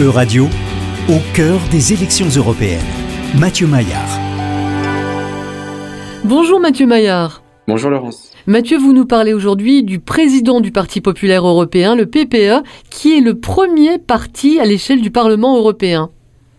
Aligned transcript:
E-Radio, 0.00 0.48
au 1.08 1.20
cœur 1.34 1.60
des 1.70 1.92
élections 1.92 2.26
européennes. 2.26 2.80
Mathieu 3.38 3.68
Maillard. 3.68 4.18
Bonjour 6.24 6.58
Mathieu 6.58 6.84
Maillard. 6.84 7.44
Bonjour 7.68 7.90
Laurence. 7.90 8.32
Mathieu, 8.48 8.76
vous 8.76 8.92
nous 8.92 9.06
parlez 9.06 9.32
aujourd'hui 9.32 9.84
du 9.84 10.00
président 10.00 10.60
du 10.60 10.72
Parti 10.72 11.00
populaire 11.00 11.46
européen, 11.46 11.94
le 11.94 12.06
PPE, 12.06 12.64
qui 12.90 13.16
est 13.16 13.20
le 13.20 13.38
premier 13.38 13.98
parti 13.98 14.58
à 14.58 14.64
l'échelle 14.64 15.00
du 15.00 15.12
Parlement 15.12 15.56
européen. 15.56 16.10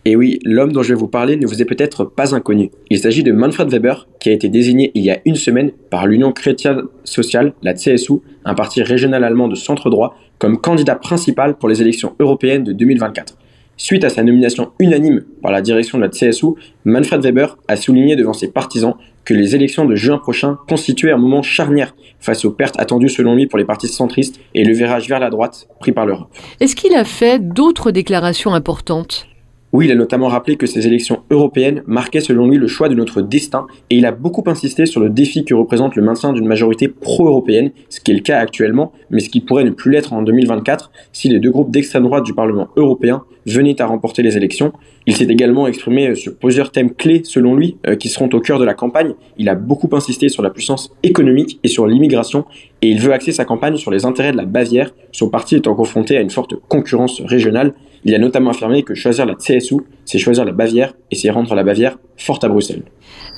Et 0.07 0.15
oui, 0.15 0.37
l'homme 0.45 0.71
dont 0.71 0.83
je 0.83 0.89
vais 0.89 0.99
vous 0.99 1.07
parler 1.07 1.35
ne 1.35 1.47
vous 1.47 1.63
est 1.63 1.65
peut-être 1.65 2.05
pas 2.05 2.35
inconnu. 2.35 2.69
Il 2.91 2.99
s'agit 2.99 3.23
de 3.23 3.31
Manfred 3.31 3.67
Weber, 3.69 4.07
qui 4.19 4.29
a 4.29 4.33
été 4.33 4.49
désigné 4.49 4.91
il 4.93 5.03
y 5.03 5.09
a 5.09 5.17
une 5.25 5.35
semaine 5.35 5.71
par 5.89 6.05
l'Union 6.05 6.31
chrétienne 6.31 6.83
sociale, 7.03 7.53
la 7.63 7.73
CSU, 7.73 8.13
un 8.45 8.53
parti 8.53 8.83
régional 8.83 9.23
allemand 9.23 9.47
de 9.47 9.55
centre-droit, 9.55 10.15
comme 10.37 10.61
candidat 10.61 10.95
principal 10.95 11.57
pour 11.57 11.69
les 11.69 11.81
élections 11.81 12.13
européennes 12.19 12.63
de 12.63 12.71
2024. 12.71 13.35
Suite 13.77 14.03
à 14.03 14.09
sa 14.09 14.21
nomination 14.21 14.71
unanime 14.79 15.23
par 15.41 15.51
la 15.51 15.63
direction 15.63 15.97
de 15.97 16.03
la 16.03 16.09
CSU, 16.09 16.49
Manfred 16.85 17.21
Weber 17.23 17.57
a 17.67 17.75
souligné 17.75 18.15
devant 18.15 18.33
ses 18.33 18.51
partisans 18.51 18.93
que 19.25 19.33
les 19.33 19.55
élections 19.55 19.85
de 19.85 19.95
juin 19.95 20.19
prochain 20.19 20.59
constituaient 20.69 21.11
un 21.11 21.17
moment 21.17 21.41
charnière 21.41 21.95
face 22.19 22.45
aux 22.45 22.51
pertes 22.51 22.79
attendues 22.79 23.09
selon 23.09 23.33
lui 23.33 23.47
pour 23.47 23.57
les 23.57 23.65
partis 23.65 23.87
centristes 23.87 24.39
et 24.53 24.63
le 24.63 24.73
virage 24.73 25.09
vers 25.09 25.19
la 25.19 25.31
droite 25.31 25.67
pris 25.79 25.91
par 25.91 26.05
l'Europe. 26.05 26.29
Est-ce 26.59 26.75
qu'il 26.75 26.93
a 26.93 27.05
fait 27.05 27.39
d'autres 27.39 27.89
déclarations 27.89 28.53
importantes? 28.53 29.27
Oui, 29.73 29.87
il 29.87 29.91
a 29.91 29.95
notamment 29.95 30.27
rappelé 30.27 30.55
que 30.55 30.67
ces 30.67 30.87
élections 30.87 31.23
européennes 31.29 31.83
marquaient 31.85 32.21
selon 32.21 32.47
lui 32.47 32.57
le 32.57 32.67
choix 32.67 32.87
de 32.87 32.95
notre 32.95 33.21
destin 33.21 33.67
et 33.89 33.97
il 33.97 34.05
a 34.05 34.13
beaucoup 34.13 34.43
insisté 34.47 34.85
sur 34.85 35.01
le 35.01 35.09
défi 35.09 35.43
que 35.43 35.53
représente 35.53 35.95
le 35.95 36.01
maintien 36.01 36.31
d'une 36.31 36.47
majorité 36.47 36.87
pro-européenne, 36.87 37.71
ce 37.89 37.99
qui 37.99 38.11
est 38.11 38.15
le 38.15 38.21
cas 38.21 38.37
actuellement, 38.37 38.93
mais 39.09 39.19
ce 39.19 39.27
qui 39.27 39.41
pourrait 39.41 39.65
ne 39.65 39.71
plus 39.71 39.91
l'être 39.91 40.13
en 40.13 40.21
2024 40.21 40.91
si 41.11 41.27
les 41.27 41.39
deux 41.39 41.51
groupes 41.51 41.71
d'extrême 41.71 42.03
droite 42.03 42.23
du 42.23 42.33
Parlement 42.33 42.69
européen 42.77 43.23
venaient 43.45 43.81
à 43.81 43.85
remporter 43.85 44.23
les 44.23 44.37
élections. 44.37 44.71
Il 45.07 45.15
s'est 45.15 45.25
également 45.25 45.67
exprimé 45.67 46.15
sur 46.15 46.35
plusieurs 46.35 46.71
thèmes 46.71 46.93
clés 46.93 47.21
selon 47.25 47.53
lui 47.55 47.77
euh, 47.85 47.95
qui 47.95 48.07
seront 48.07 48.29
au 48.31 48.39
cœur 48.39 48.59
de 48.59 48.65
la 48.65 48.73
campagne. 48.73 49.13
Il 49.37 49.49
a 49.49 49.55
beaucoup 49.55 49.89
insisté 49.93 50.29
sur 50.29 50.41
la 50.41 50.49
puissance 50.51 50.91
économique 51.03 51.59
et 51.63 51.67
sur 51.67 51.85
l'immigration 51.85 52.45
et 52.81 52.89
il 52.89 52.99
veut 52.99 53.13
axer 53.13 53.31
sa 53.31 53.45
campagne 53.45 53.77
sur 53.77 53.91
les 53.91 54.05
intérêts 54.05 54.31
de 54.31 54.37
la 54.37 54.45
Bavière, 54.45 54.93
son 55.11 55.29
parti 55.29 55.55
étant 55.57 55.75
confronté 55.75 56.17
à 56.17 56.21
une 56.21 56.29
forte 56.29 56.55
concurrence 56.69 57.21
régionale. 57.21 57.73
Il 58.05 58.13
a 58.13 58.19
notamment 58.19 58.51
affirmé 58.51 58.83
que 58.83 58.93
choisir 58.93 59.25
la 59.25 59.33
CSU, 59.35 59.77
c'est 60.05 60.17
choisir 60.17 60.45
la 60.45 60.51
Bavière 60.51 60.93
et 61.11 61.15
c'est 61.15 61.29
rendre 61.29 61.53
la 61.55 61.63
Bavière 61.63 61.97
forte 62.17 62.43
à 62.43 62.49
Bruxelles. 62.49 62.83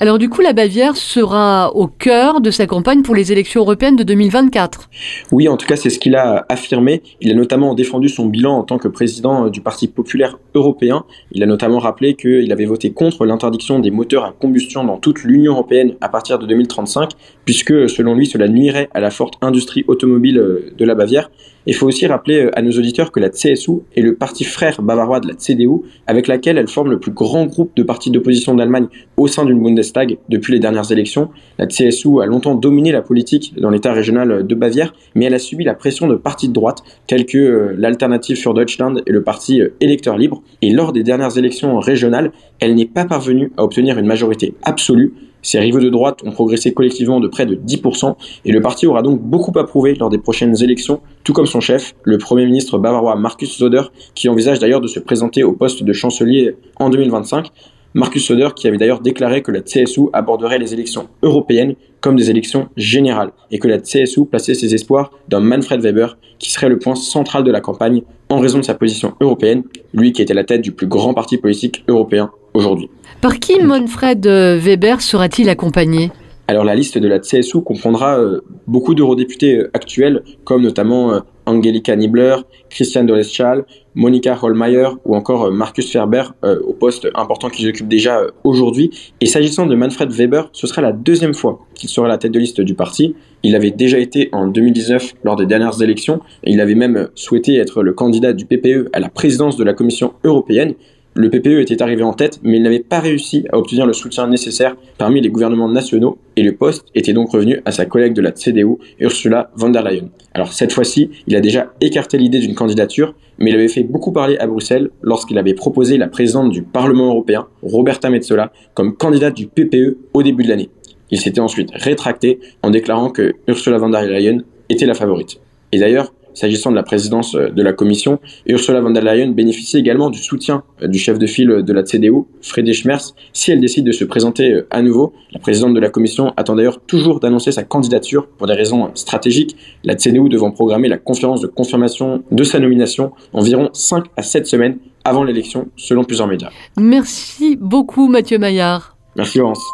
Alors 0.00 0.18
du 0.18 0.28
coup, 0.28 0.40
la 0.40 0.52
Bavière 0.52 0.96
sera 0.96 1.74
au 1.74 1.88
cœur 1.88 2.40
de 2.40 2.52
sa 2.52 2.66
campagne 2.66 3.02
pour 3.02 3.16
les 3.16 3.32
élections 3.32 3.62
européennes 3.62 3.96
de 3.96 4.04
2024. 4.04 4.88
Oui, 5.32 5.48
en 5.48 5.56
tout 5.56 5.66
cas, 5.66 5.74
c'est 5.74 5.90
ce 5.90 5.98
qu'il 5.98 6.14
a 6.14 6.46
affirmé. 6.48 7.02
Il 7.20 7.32
a 7.32 7.34
notamment 7.34 7.74
défendu 7.74 8.08
son 8.08 8.26
bilan 8.26 8.58
en 8.58 8.62
tant 8.62 8.78
que 8.78 8.86
président 8.86 9.48
du 9.48 9.60
Parti 9.60 9.88
populaire 9.88 10.38
européen. 10.54 11.04
Il 11.32 11.42
a 11.42 11.46
notamment 11.46 11.80
rappelé 11.80 12.14
qu'il 12.14 12.52
avait 12.52 12.64
voté 12.64 12.92
contre 12.92 13.26
l'interdiction 13.26 13.80
des 13.80 13.90
moteurs 13.90 14.24
à 14.24 14.32
combustion 14.32 14.84
dans 14.84 14.98
toute 14.98 15.24
l'Union 15.24 15.52
européenne 15.52 15.94
à 16.00 16.08
partir 16.08 16.38
de 16.38 16.46
2035, 16.46 17.10
puisque 17.44 17.88
selon 17.88 18.14
lui, 18.14 18.26
cela 18.26 18.46
nuirait 18.46 18.88
à 18.94 19.00
la 19.00 19.10
forte 19.10 19.34
industrie 19.40 19.84
automobile 19.88 20.38
euh, 20.38 20.72
de 20.76 20.84
la 20.84 20.94
Bavière. 20.94 21.30
Il 21.66 21.74
faut 21.74 21.86
aussi 21.86 22.06
rappeler 22.06 22.44
euh, 22.44 22.58
à 22.58 22.62
nos 22.62 22.70
auditeurs 22.70 23.12
que 23.12 23.20
la 23.20 23.30
CSU 23.30 23.80
est 23.96 24.00
le 24.00 24.14
parti 24.14 24.44
frère 24.44 24.80
bavarois 24.80 25.20
de 25.20 25.28
la 25.28 25.34
CDU, 25.34 25.82
avec 26.06 26.26
laquelle 26.26 26.57
elle 26.58 26.68
forme 26.68 26.90
le 26.90 26.98
plus 26.98 27.12
grand 27.12 27.46
groupe 27.46 27.72
de 27.76 27.82
partis 27.82 28.10
d'opposition 28.10 28.54
d'Allemagne 28.54 28.88
au 29.16 29.26
sein 29.26 29.44
d'une 29.44 29.62
Bundestag 29.62 30.18
depuis 30.28 30.52
les 30.52 30.58
dernières 30.58 30.90
élections. 30.92 31.30
La 31.58 31.66
CSU 31.66 32.20
a 32.20 32.26
longtemps 32.26 32.54
dominé 32.54 32.92
la 32.92 33.02
politique 33.02 33.54
dans 33.58 33.70
l'État 33.70 33.92
régional 33.92 34.46
de 34.46 34.54
Bavière, 34.54 34.92
mais 35.14 35.26
elle 35.26 35.34
a 35.34 35.38
subi 35.38 35.64
la 35.64 35.74
pression 35.74 36.06
de 36.06 36.14
partis 36.14 36.48
de 36.48 36.52
droite 36.52 36.82
tels 37.06 37.26
que 37.26 37.38
euh, 37.38 37.74
l'Alternative 37.76 38.36
für 38.36 38.54
Deutschland 38.54 39.02
et 39.06 39.12
le 39.12 39.22
parti 39.22 39.60
euh, 39.60 39.74
Électeur 39.80 40.18
Libre. 40.18 40.42
Et 40.62 40.70
lors 40.70 40.92
des 40.92 41.02
dernières 41.02 41.38
élections 41.38 41.78
régionales, 41.78 42.32
elle 42.60 42.74
n'est 42.74 42.86
pas 42.86 43.04
parvenue 43.04 43.52
à 43.56 43.64
obtenir 43.64 43.98
une 43.98 44.06
majorité 44.06 44.54
absolue 44.62 45.14
ses 45.42 45.60
rivaux 45.60 45.80
de 45.80 45.88
droite 45.88 46.20
ont 46.24 46.30
progressé 46.30 46.72
collectivement 46.72 47.20
de 47.20 47.28
près 47.28 47.46
de 47.46 47.54
10% 47.54 48.16
et 48.44 48.52
le 48.52 48.60
parti 48.60 48.86
aura 48.86 49.02
donc 49.02 49.20
beaucoup 49.20 49.52
à 49.58 49.66
lors 49.98 50.10
des 50.10 50.18
prochaines 50.18 50.62
élections, 50.62 51.00
tout 51.24 51.32
comme 51.32 51.46
son 51.46 51.60
chef, 51.60 51.94
le 52.02 52.18
Premier 52.18 52.44
ministre 52.46 52.78
bavarois 52.78 53.16
Markus 53.16 53.50
Söder, 53.52 53.82
qui 54.14 54.28
envisage 54.28 54.58
d'ailleurs 54.58 54.80
de 54.80 54.88
se 54.88 54.98
présenter 54.98 55.44
au 55.44 55.52
poste 55.52 55.82
de 55.82 55.92
chancelier 55.92 56.56
en 56.76 56.90
2025. 56.90 57.50
Markus 57.94 58.26
Söder 58.26 58.48
qui 58.54 58.68
avait 58.68 58.76
d'ailleurs 58.76 59.00
déclaré 59.00 59.42
que 59.42 59.50
la 59.50 59.62
CSU 59.62 60.08
aborderait 60.12 60.58
les 60.58 60.74
élections 60.74 61.08
européennes 61.22 61.74
comme 62.00 62.16
des 62.16 62.30
élections 62.30 62.68
générales 62.76 63.30
et 63.50 63.58
que 63.58 63.66
la 63.66 63.78
CSU 63.78 64.26
plaçait 64.26 64.54
ses 64.54 64.74
espoirs 64.74 65.10
dans 65.28 65.40
Manfred 65.40 65.80
Weber 65.80 66.18
qui 66.38 66.50
serait 66.50 66.68
le 66.68 66.78
point 66.78 66.94
central 66.94 67.44
de 67.44 67.50
la 67.50 67.60
campagne 67.60 68.02
en 68.28 68.38
raison 68.40 68.58
de 68.58 68.64
sa 68.64 68.74
position 68.74 69.14
européenne, 69.20 69.62
lui 69.94 70.12
qui 70.12 70.22
était 70.22 70.34
la 70.34 70.44
tête 70.44 70.60
du 70.60 70.72
plus 70.72 70.86
grand 70.86 71.14
parti 71.14 71.38
politique 71.38 71.82
européen 71.88 72.30
aujourd'hui. 72.54 72.90
Par 73.20 73.40
qui 73.40 73.60
Manfred 73.60 74.24
euh, 74.28 74.58
Weber 74.58 75.00
sera-t-il 75.00 75.48
accompagné? 75.48 76.12
Alors 76.46 76.62
la 76.62 76.76
liste 76.76 76.98
de 76.98 77.08
la 77.08 77.18
CSU 77.18 77.62
comprendra 77.62 78.16
euh, 78.16 78.42
beaucoup 78.68 78.94
d'eurodéputés 78.94 79.56
euh, 79.56 79.70
actuels, 79.74 80.22
comme 80.44 80.62
notamment 80.62 81.20
Angelika 81.44 81.96
Niebler, 81.96 82.36
Christian 82.70 83.02
Doleschal, 83.02 83.64
Monica 83.96 84.38
Hollmeyer 84.40 84.90
ou 85.04 85.16
encore 85.16 85.50
Marcus 85.50 85.90
Ferber, 85.90 86.22
au 86.44 86.74
poste 86.74 87.08
important 87.14 87.48
qu'ils 87.48 87.68
occupent 87.68 87.88
déjà 87.88 88.20
aujourd'hui. 88.44 88.90
Et 89.20 89.26
s'agissant 89.26 89.66
de 89.66 89.74
Manfred 89.74 90.12
Weber, 90.12 90.50
ce 90.52 90.66
sera 90.68 90.82
la 90.82 90.92
deuxième 90.92 91.34
fois 91.34 91.66
qu'il 91.74 91.88
sera 91.88 92.06
la 92.06 92.18
tête 92.18 92.32
de 92.32 92.38
liste 92.38 92.60
du 92.60 92.74
parti. 92.74 93.16
Il 93.42 93.56
avait 93.56 93.70
déjà 93.70 93.98
été 93.98 94.28
en 94.32 94.46
2019 94.46 95.14
lors 95.24 95.36
des 95.36 95.46
dernières 95.46 95.82
élections, 95.82 96.20
et 96.44 96.52
il 96.52 96.60
avait 96.60 96.74
même 96.74 97.08
souhaité 97.14 97.56
être 97.56 97.82
le 97.82 97.94
candidat 97.94 98.34
du 98.34 98.44
PPE 98.44 98.90
à 98.92 99.00
la 99.00 99.08
présidence 99.08 99.56
de 99.56 99.64
la 99.64 99.72
Commission 99.72 100.12
européenne. 100.22 100.74
Le 101.20 101.30
PPE 101.30 101.58
était 101.58 101.82
arrivé 101.82 102.04
en 102.04 102.12
tête, 102.12 102.38
mais 102.44 102.58
il 102.58 102.62
n'avait 102.62 102.78
pas 102.78 103.00
réussi 103.00 103.44
à 103.50 103.58
obtenir 103.58 103.86
le 103.86 103.92
soutien 103.92 104.28
nécessaire 104.28 104.76
parmi 104.98 105.20
les 105.20 105.30
gouvernements 105.30 105.68
nationaux, 105.68 106.16
et 106.36 106.44
le 106.44 106.54
poste 106.54 106.86
était 106.94 107.12
donc 107.12 107.32
revenu 107.32 107.60
à 107.64 107.72
sa 107.72 107.86
collègue 107.86 108.12
de 108.12 108.20
la 108.20 108.30
CDU, 108.30 108.76
Ursula 109.00 109.50
von 109.56 109.70
der 109.70 109.82
Leyen. 109.82 110.10
Alors 110.32 110.52
cette 110.52 110.72
fois-ci, 110.72 111.10
il 111.26 111.34
a 111.34 111.40
déjà 111.40 111.72
écarté 111.80 112.18
l'idée 112.18 112.38
d'une 112.38 112.54
candidature, 112.54 113.16
mais 113.38 113.50
il 113.50 113.56
avait 113.56 113.66
fait 113.66 113.82
beaucoup 113.82 114.12
parler 114.12 114.38
à 114.38 114.46
Bruxelles 114.46 114.90
lorsqu'il 115.02 115.38
avait 115.38 115.54
proposé 115.54 115.98
la 115.98 116.06
présidente 116.06 116.52
du 116.52 116.62
Parlement 116.62 117.08
européen, 117.08 117.48
Roberta 117.64 118.10
Metsola, 118.10 118.52
comme 118.74 118.94
candidate 118.94 119.34
du 119.34 119.48
PPE 119.48 119.96
au 120.12 120.22
début 120.22 120.44
de 120.44 120.50
l'année. 120.50 120.70
Il 121.10 121.18
s'était 121.18 121.40
ensuite 121.40 121.70
rétracté 121.72 122.38
en 122.62 122.70
déclarant 122.70 123.10
que 123.10 123.34
Ursula 123.48 123.78
von 123.78 123.88
der 123.88 124.04
Leyen 124.04 124.42
était 124.68 124.86
la 124.86 124.94
favorite. 124.94 125.40
Et 125.72 125.80
d'ailleurs, 125.80 126.14
S'agissant 126.38 126.70
de 126.70 126.76
la 126.76 126.84
présidence 126.84 127.34
euh, 127.34 127.48
de 127.48 127.62
la 127.64 127.72
Commission, 127.72 128.20
Ursula 128.46 128.80
von 128.80 128.90
der 128.90 129.02
Leyen 129.02 129.32
bénéficie 129.32 129.76
également 129.76 130.08
du 130.08 130.20
soutien 130.20 130.62
euh, 130.82 130.86
du 130.86 130.96
chef 130.96 131.18
de 131.18 131.26
file 131.26 131.48
de 131.64 131.72
la 131.72 131.82
CDU, 131.82 132.26
Friedrich 132.42 132.84
Merz, 132.84 133.16
si 133.32 133.50
elle 133.50 133.60
décide 133.60 133.84
de 133.84 133.90
se 133.90 134.04
présenter 134.04 134.52
euh, 134.52 134.68
à 134.70 134.80
nouveau. 134.80 135.12
La 135.32 135.40
présidente 135.40 135.74
de 135.74 135.80
la 135.80 135.90
Commission 135.90 136.32
attend 136.36 136.54
d'ailleurs 136.54 136.80
toujours 136.82 137.18
d'annoncer 137.18 137.50
sa 137.50 137.64
candidature 137.64 138.28
pour 138.28 138.46
des 138.46 138.52
raisons 138.52 138.92
stratégiques, 138.94 139.56
la 139.82 139.96
CDU 139.96 140.28
devant 140.28 140.52
programmer 140.52 140.86
la 140.86 140.98
conférence 140.98 141.40
de 141.40 141.48
confirmation 141.48 142.22
de 142.30 142.44
sa 142.44 142.60
nomination 142.60 143.10
environ 143.32 143.70
5 143.72 144.04
à 144.16 144.22
7 144.22 144.46
semaines 144.46 144.78
avant 145.02 145.24
l'élection, 145.24 145.66
selon 145.74 146.04
plusieurs 146.04 146.28
médias. 146.28 146.50
Merci 146.76 147.56
beaucoup 147.60 148.06
Mathieu 148.06 148.38
Maillard. 148.38 148.96
Merci 149.16 149.38
Laurence. 149.38 149.64